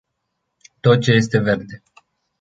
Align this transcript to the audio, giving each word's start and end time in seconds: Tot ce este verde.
Tot 0.81 0.99
ce 1.01 1.11
este 1.11 1.39
verde. 1.39 1.81